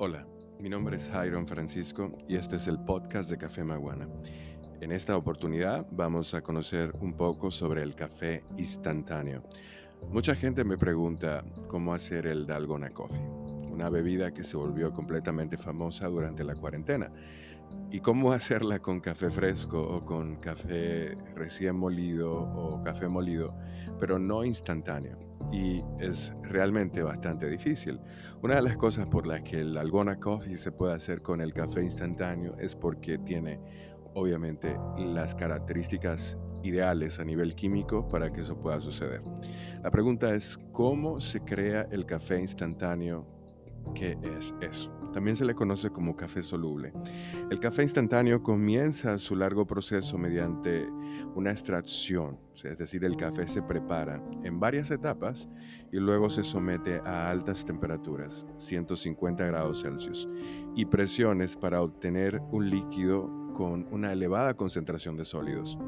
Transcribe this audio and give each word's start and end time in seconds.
Hola, 0.00 0.24
mi 0.60 0.68
nombre 0.68 0.94
es 0.94 1.10
Jairon 1.10 1.44
Francisco 1.48 2.16
y 2.28 2.36
este 2.36 2.54
es 2.54 2.68
el 2.68 2.78
podcast 2.78 3.28
de 3.30 3.36
Café 3.36 3.64
Maguana. 3.64 4.08
En 4.80 4.92
esta 4.92 5.16
oportunidad 5.16 5.88
vamos 5.90 6.34
a 6.34 6.40
conocer 6.40 6.94
un 7.00 7.14
poco 7.14 7.50
sobre 7.50 7.82
el 7.82 7.96
café 7.96 8.44
instantáneo. 8.56 9.42
Mucha 10.12 10.36
gente 10.36 10.62
me 10.62 10.78
pregunta 10.78 11.44
cómo 11.66 11.94
hacer 11.94 12.28
el 12.28 12.46
Dalgona 12.46 12.90
Coffee, 12.90 13.18
una 13.72 13.90
bebida 13.90 14.32
que 14.32 14.44
se 14.44 14.56
volvió 14.56 14.92
completamente 14.92 15.56
famosa 15.56 16.06
durante 16.06 16.44
la 16.44 16.54
cuarentena. 16.54 17.10
¿Y 17.90 18.00
cómo 18.00 18.32
hacerla 18.32 18.80
con 18.80 19.00
café 19.00 19.30
fresco 19.30 19.80
o 19.80 20.04
con 20.04 20.36
café 20.36 21.16
recién 21.34 21.76
molido 21.76 22.32
o 22.34 22.82
café 22.82 23.08
molido, 23.08 23.54
pero 23.98 24.18
no 24.18 24.44
instantáneo? 24.44 25.18
Y 25.50 25.82
es 25.98 26.34
realmente 26.42 27.02
bastante 27.02 27.48
difícil. 27.48 27.98
Una 28.42 28.56
de 28.56 28.62
las 28.62 28.76
cosas 28.76 29.06
por 29.06 29.26
las 29.26 29.40
que 29.40 29.60
el 29.60 29.78
Algona 29.78 30.16
Coffee 30.20 30.58
se 30.58 30.70
puede 30.70 30.94
hacer 30.94 31.22
con 31.22 31.40
el 31.40 31.54
café 31.54 31.82
instantáneo 31.82 32.54
es 32.58 32.76
porque 32.76 33.16
tiene 33.18 33.58
obviamente 34.12 34.76
las 34.98 35.34
características 35.34 36.36
ideales 36.62 37.18
a 37.20 37.24
nivel 37.24 37.54
químico 37.54 38.06
para 38.08 38.30
que 38.32 38.40
eso 38.40 38.58
pueda 38.58 38.80
suceder. 38.80 39.22
La 39.82 39.90
pregunta 39.90 40.34
es, 40.34 40.58
¿cómo 40.72 41.20
se 41.20 41.40
crea 41.40 41.88
el 41.90 42.04
café 42.04 42.38
instantáneo? 42.38 43.26
¿Qué 43.94 44.18
es 44.36 44.54
eso? 44.60 44.97
También 45.12 45.36
se 45.36 45.44
le 45.44 45.54
conoce 45.54 45.90
como 45.90 46.16
café 46.16 46.42
soluble. 46.42 46.92
El 47.50 47.60
café 47.60 47.82
instantáneo 47.82 48.42
comienza 48.42 49.18
su 49.18 49.36
largo 49.36 49.66
proceso 49.66 50.18
mediante 50.18 50.88
una 51.34 51.50
extracción, 51.50 52.38
es 52.64 52.78
decir, 52.78 53.04
el 53.04 53.16
café 53.16 53.46
se 53.46 53.62
prepara 53.62 54.22
en 54.44 54.58
varias 54.60 54.90
etapas 54.90 55.48
y 55.92 55.98
luego 55.98 56.28
se 56.28 56.44
somete 56.44 57.00
a 57.04 57.30
altas 57.30 57.64
temperaturas, 57.64 58.46
150 58.58 59.44
grados 59.46 59.82
Celsius, 59.82 60.28
y 60.74 60.84
presiones 60.86 61.56
para 61.56 61.82
obtener 61.82 62.40
un 62.50 62.68
líquido 62.68 63.30
con 63.54 63.86
una 63.90 64.12
elevada 64.12 64.54
concentración 64.54 65.16
de 65.16 65.24
sólidos. 65.24 65.78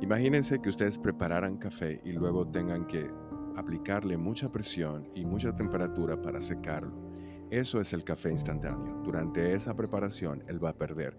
Imagínense 0.00 0.60
que 0.60 0.68
ustedes 0.68 0.98
prepararan 0.98 1.56
café 1.56 2.00
y 2.04 2.12
luego 2.12 2.46
tengan 2.46 2.86
que 2.86 3.10
aplicarle 3.56 4.16
mucha 4.16 4.52
presión 4.52 5.08
y 5.14 5.24
mucha 5.24 5.54
temperatura 5.56 6.20
para 6.20 6.40
secarlo. 6.40 7.05
Eso 7.50 7.80
es 7.80 7.92
el 7.92 8.02
café 8.02 8.30
instantáneo. 8.30 9.00
Durante 9.04 9.54
esa 9.54 9.74
preparación, 9.74 10.42
él 10.48 10.62
va 10.62 10.70
a 10.70 10.76
perder 10.76 11.16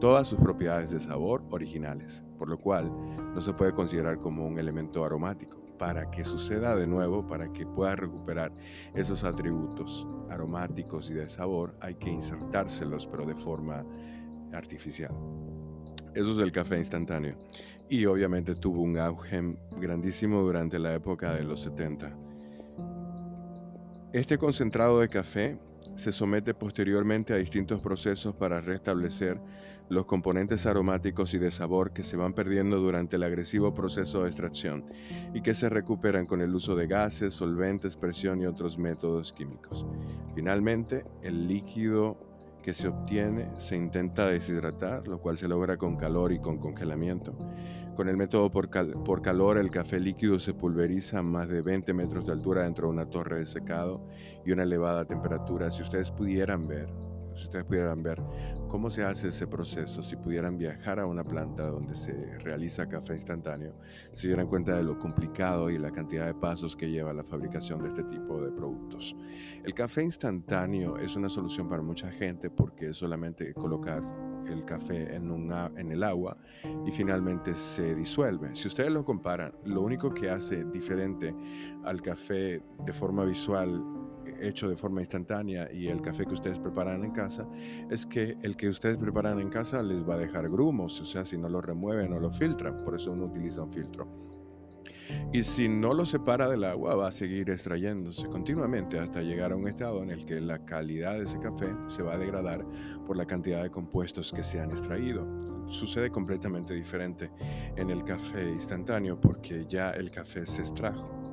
todas 0.00 0.26
sus 0.26 0.40
propiedades 0.40 0.90
de 0.90 1.00
sabor 1.00 1.44
originales, 1.50 2.24
por 2.36 2.48
lo 2.48 2.58
cual 2.58 2.90
no 3.32 3.40
se 3.40 3.52
puede 3.52 3.72
considerar 3.72 4.18
como 4.18 4.46
un 4.46 4.58
elemento 4.58 5.04
aromático. 5.04 5.62
Para 5.78 6.10
que 6.10 6.24
suceda 6.24 6.74
de 6.74 6.88
nuevo, 6.88 7.24
para 7.24 7.52
que 7.52 7.64
pueda 7.64 7.94
recuperar 7.94 8.52
esos 8.94 9.22
atributos 9.22 10.08
aromáticos 10.28 11.08
y 11.12 11.14
de 11.14 11.28
sabor, 11.28 11.76
hay 11.80 11.94
que 11.94 12.10
insertárselos, 12.10 13.06
pero 13.06 13.24
de 13.24 13.36
forma 13.36 13.84
artificial. 14.52 15.14
Eso 16.14 16.32
es 16.32 16.38
el 16.38 16.50
café 16.50 16.78
instantáneo. 16.78 17.36
Y 17.88 18.04
obviamente 18.06 18.56
tuvo 18.56 18.82
un 18.82 18.98
auge 18.98 19.56
grandísimo 19.76 20.40
durante 20.40 20.80
la 20.80 20.94
época 20.94 21.32
de 21.34 21.44
los 21.44 21.60
70. 21.60 22.27
Este 24.12 24.38
concentrado 24.38 25.00
de 25.00 25.08
café 25.10 25.58
se 25.96 26.12
somete 26.12 26.54
posteriormente 26.54 27.34
a 27.34 27.36
distintos 27.36 27.82
procesos 27.82 28.34
para 28.34 28.62
restablecer 28.62 29.38
los 29.90 30.06
componentes 30.06 30.64
aromáticos 30.64 31.34
y 31.34 31.38
de 31.38 31.50
sabor 31.50 31.92
que 31.92 32.04
se 32.04 32.16
van 32.16 32.32
perdiendo 32.32 32.78
durante 32.78 33.16
el 33.16 33.22
agresivo 33.22 33.74
proceso 33.74 34.22
de 34.22 34.28
extracción 34.28 34.86
y 35.34 35.42
que 35.42 35.52
se 35.52 35.68
recuperan 35.68 36.24
con 36.24 36.40
el 36.40 36.54
uso 36.54 36.74
de 36.74 36.86
gases, 36.86 37.34
solventes, 37.34 37.98
presión 37.98 38.40
y 38.40 38.46
otros 38.46 38.78
métodos 38.78 39.34
químicos. 39.34 39.84
Finalmente, 40.34 41.04
el 41.22 41.46
líquido 41.46 42.16
que 42.62 42.72
se 42.72 42.88
obtiene 42.88 43.50
se 43.58 43.76
intenta 43.76 44.26
deshidratar, 44.26 45.06
lo 45.08 45.20
cual 45.20 45.38
se 45.38 45.48
logra 45.48 45.76
con 45.76 45.96
calor 45.96 46.32
y 46.32 46.38
con 46.38 46.58
congelamiento. 46.58 47.36
Con 47.98 48.08
el 48.08 48.16
método 48.16 48.48
por, 48.48 48.70
calor, 49.20 49.58
el 49.58 49.70
café 49.70 49.98
líquido 49.98 50.38
se 50.38 50.54
pulveriza 50.54 51.18
a 51.18 51.22
más 51.22 51.48
de 51.48 51.62
20 51.62 51.92
metros 51.94 52.26
de 52.26 52.32
altura 52.32 52.62
dentro 52.62 52.86
de 52.86 52.92
una 52.92 53.10
torre 53.10 53.40
de 53.40 53.46
secado 53.46 54.06
y 54.46 54.52
una 54.52 54.62
elevada 54.62 55.04
temperatura. 55.04 55.68
Si 55.70 55.82
ustedes 55.82 56.12
pudieran 56.12 56.68
ver 56.68 56.88
si 57.38 57.44
ustedes 57.44 57.64
pudieran 57.64 58.02
ver 58.02 58.20
cómo 58.68 58.90
se 58.90 59.04
hace 59.04 59.28
ese 59.28 59.46
proceso, 59.46 60.02
si 60.02 60.16
pudieran 60.16 60.58
viajar 60.58 60.98
a 60.98 61.06
una 61.06 61.24
planta 61.24 61.68
donde 61.68 61.94
se 61.94 62.12
realiza 62.38 62.88
café 62.88 63.14
instantáneo, 63.14 63.74
se 64.12 64.26
dieran 64.26 64.48
cuenta 64.48 64.76
de 64.76 64.82
lo 64.82 64.98
complicado 64.98 65.70
y 65.70 65.78
la 65.78 65.90
cantidad 65.90 66.26
de 66.26 66.34
pasos 66.34 66.76
que 66.76 66.90
lleva 66.90 67.12
la 67.12 67.24
fabricación 67.24 67.82
de 67.82 67.88
este 67.88 68.04
tipo 68.04 68.40
de 68.42 68.50
productos. 68.50 69.16
El 69.64 69.72
café 69.72 70.02
instantáneo 70.02 70.98
es 70.98 71.16
una 71.16 71.28
solución 71.28 71.68
para 71.68 71.82
mucha 71.82 72.10
gente 72.10 72.50
porque 72.50 72.88
es 72.90 72.96
solamente 72.96 73.54
colocar 73.54 74.02
el 74.46 74.64
café 74.64 75.14
en, 75.14 75.30
en 75.76 75.92
el 75.92 76.02
agua 76.02 76.36
y 76.86 76.90
finalmente 76.90 77.54
se 77.54 77.94
disuelve. 77.94 78.50
Si 78.54 78.68
ustedes 78.68 78.90
lo 78.90 79.04
comparan, 79.04 79.52
lo 79.64 79.82
único 79.82 80.12
que 80.12 80.30
hace 80.30 80.64
diferente 80.64 81.34
al 81.84 82.00
café 82.02 82.62
de 82.84 82.92
forma 82.92 83.24
visual 83.24 83.97
hecho 84.40 84.68
de 84.68 84.76
forma 84.76 85.00
instantánea 85.00 85.70
y 85.72 85.88
el 85.88 86.00
café 86.00 86.24
que 86.24 86.34
ustedes 86.34 86.58
preparan 86.58 87.04
en 87.04 87.12
casa, 87.12 87.48
es 87.90 88.06
que 88.06 88.36
el 88.42 88.56
que 88.56 88.68
ustedes 88.68 88.96
preparan 88.98 89.40
en 89.40 89.48
casa 89.48 89.82
les 89.82 90.08
va 90.08 90.14
a 90.14 90.18
dejar 90.18 90.48
grumos, 90.48 91.00
o 91.00 91.06
sea, 91.06 91.24
si 91.24 91.38
no 91.38 91.48
lo 91.48 91.60
remueven 91.60 92.12
o 92.12 92.20
lo 92.20 92.30
filtran, 92.30 92.84
por 92.84 92.94
eso 92.94 93.12
uno 93.12 93.26
utiliza 93.26 93.62
un 93.62 93.72
filtro. 93.72 94.28
Y 95.32 95.42
si 95.42 95.68
no 95.68 95.94
lo 95.94 96.04
separa 96.04 96.48
del 96.48 96.64
agua, 96.64 96.94
va 96.94 97.08
a 97.08 97.12
seguir 97.12 97.50
extrayéndose 97.50 98.26
continuamente 98.28 98.98
hasta 98.98 99.22
llegar 99.22 99.52
a 99.52 99.56
un 99.56 99.68
estado 99.68 100.02
en 100.02 100.10
el 100.10 100.24
que 100.24 100.40
la 100.40 100.64
calidad 100.64 101.14
de 101.14 101.24
ese 101.24 101.38
café 101.38 101.68
se 101.88 102.02
va 102.02 102.14
a 102.14 102.18
degradar 102.18 102.64
por 103.06 103.16
la 103.16 103.26
cantidad 103.26 103.62
de 103.62 103.70
compuestos 103.70 104.32
que 104.32 104.42
se 104.42 104.60
han 104.60 104.70
extraído. 104.70 105.26
Sucede 105.66 106.10
completamente 106.10 106.74
diferente 106.74 107.30
en 107.76 107.90
el 107.90 108.04
café 108.04 108.50
instantáneo 108.50 109.20
porque 109.20 109.66
ya 109.68 109.90
el 109.90 110.10
café 110.10 110.46
se 110.46 110.62
extrajo 110.62 111.27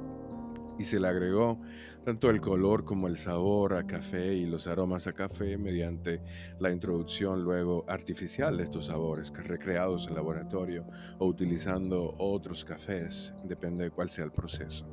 y 0.78 0.84
se 0.84 1.00
le 1.00 1.08
agregó 1.08 1.60
tanto 2.06 2.30
el 2.30 2.40
color 2.40 2.84
como 2.84 3.08
el 3.08 3.18
sabor 3.18 3.74
a 3.74 3.88
café 3.88 4.34
y 4.36 4.46
los 4.46 4.68
aromas 4.68 5.08
a 5.08 5.14
café 5.14 5.58
mediante 5.58 6.22
la 6.60 6.70
introducción 6.70 7.44
luego 7.44 7.84
artificial 7.88 8.58
de 8.58 8.64
estos 8.64 8.86
sabores 8.86 9.34
recreados 9.36 10.08
en 10.08 10.14
laboratorio 10.14 10.86
o 11.18 11.26
utilizando 11.26 12.14
otros 12.20 12.64
cafés, 12.64 13.34
depende 13.44 13.86
de 13.86 13.92
cuál 13.92 14.10
sea 14.10 14.26
el 14.26 14.32
proceso. 14.32 14.88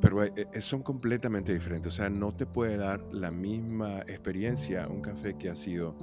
Pero 0.00 0.22
eh, 0.22 0.32
eh, 0.36 0.60
son 0.60 0.82
completamente 0.82 1.52
diferentes, 1.52 1.94
o 1.94 1.96
sea, 1.96 2.08
no 2.08 2.32
te 2.32 2.46
puede 2.46 2.76
dar 2.76 3.02
la 3.12 3.30
misma 3.30 4.00
experiencia 4.02 4.86
un 4.88 5.00
café 5.00 5.34
que 5.34 5.50
ha 5.50 5.54
sido, 5.54 5.96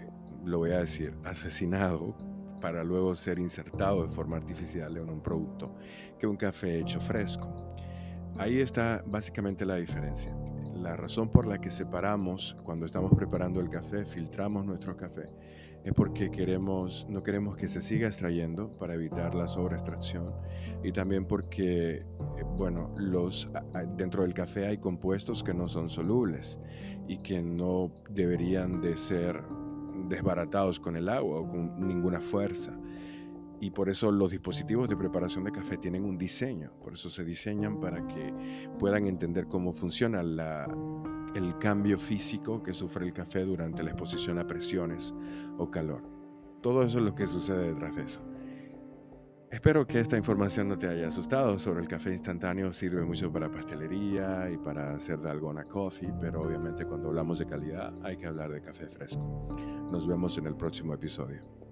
eh, 0.00 0.08
lo 0.44 0.58
voy 0.58 0.70
a 0.70 0.78
decir, 0.78 1.14
asesinado 1.24 2.16
para 2.64 2.82
luego 2.82 3.14
ser 3.14 3.38
insertado 3.38 4.06
de 4.06 4.08
forma 4.08 4.38
artificial 4.38 4.96
en 4.96 5.10
un 5.10 5.20
producto 5.20 5.74
que 6.18 6.26
un 6.26 6.34
café 6.34 6.80
hecho 6.80 6.98
fresco. 6.98 7.74
Ahí 8.38 8.58
está 8.58 9.04
básicamente 9.06 9.66
la 9.66 9.74
diferencia. 9.74 10.34
La 10.74 10.96
razón 10.96 11.28
por 11.28 11.46
la 11.46 11.60
que 11.60 11.70
separamos 11.70 12.56
cuando 12.64 12.86
estamos 12.86 13.12
preparando 13.14 13.60
el 13.60 13.68
café, 13.68 14.06
filtramos 14.06 14.64
nuestro 14.64 14.96
café, 14.96 15.28
es 15.84 15.92
porque 15.92 16.30
queremos, 16.30 17.06
no 17.10 17.22
queremos 17.22 17.54
que 17.54 17.68
se 17.68 17.82
siga 17.82 18.06
extrayendo 18.06 18.70
para 18.78 18.94
evitar 18.94 19.34
la 19.34 19.46
sobreextracción 19.46 20.32
y 20.82 20.90
también 20.90 21.26
porque, 21.26 21.96
eh, 21.96 22.06
bueno, 22.56 22.94
los, 22.96 23.50
dentro 23.98 24.22
del 24.22 24.32
café 24.32 24.68
hay 24.68 24.78
compuestos 24.78 25.44
que 25.44 25.52
no 25.52 25.68
son 25.68 25.90
solubles 25.90 26.58
y 27.08 27.18
que 27.18 27.42
no 27.42 27.92
deberían 28.08 28.80
de 28.80 28.96
ser 28.96 29.44
desbaratados 30.08 30.80
con 30.80 30.96
el 30.96 31.08
agua 31.08 31.40
o 31.40 31.48
con 31.48 31.86
ninguna 31.86 32.20
fuerza. 32.20 32.72
Y 33.60 33.70
por 33.70 33.88
eso 33.88 34.10
los 34.12 34.32
dispositivos 34.32 34.88
de 34.88 34.96
preparación 34.96 35.44
de 35.44 35.52
café 35.52 35.76
tienen 35.78 36.04
un 36.04 36.18
diseño, 36.18 36.72
por 36.82 36.92
eso 36.92 37.08
se 37.08 37.24
diseñan 37.24 37.80
para 37.80 38.06
que 38.06 38.34
puedan 38.78 39.06
entender 39.06 39.46
cómo 39.46 39.72
funciona 39.72 40.20
el 40.20 41.58
cambio 41.58 41.98
físico 41.98 42.62
que 42.62 42.74
sufre 42.74 43.06
el 43.06 43.12
café 43.12 43.44
durante 43.44 43.82
la 43.82 43.90
exposición 43.90 44.38
a 44.38 44.46
presiones 44.46 45.14
o 45.56 45.70
calor. 45.70 46.02
Todo 46.60 46.82
eso 46.82 46.98
es 46.98 47.04
lo 47.04 47.14
que 47.14 47.26
sucede 47.26 47.68
detrás 47.68 47.96
de 47.96 48.02
eso. 48.02 48.20
Espero 49.54 49.86
que 49.86 50.00
esta 50.00 50.16
información 50.16 50.68
no 50.68 50.76
te 50.76 50.88
haya 50.88 51.06
asustado 51.06 51.60
sobre 51.60 51.80
el 51.80 51.86
café 51.86 52.10
instantáneo. 52.10 52.72
Sirve 52.72 53.04
mucho 53.04 53.30
para 53.30 53.48
pastelería 53.48 54.50
y 54.50 54.56
para 54.56 54.96
hacer 54.96 55.20
dalgona 55.20 55.62
coffee, 55.62 56.12
pero 56.20 56.42
obviamente 56.42 56.84
cuando 56.84 57.10
hablamos 57.10 57.38
de 57.38 57.46
calidad 57.46 57.94
hay 58.02 58.16
que 58.16 58.26
hablar 58.26 58.50
de 58.50 58.60
café 58.60 58.88
fresco. 58.88 59.56
Nos 59.92 60.08
vemos 60.08 60.36
en 60.38 60.46
el 60.46 60.56
próximo 60.56 60.92
episodio. 60.92 61.63